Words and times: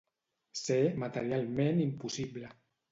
Ser 0.61 0.81
materialment 1.05 1.87
impossible. 1.89 2.55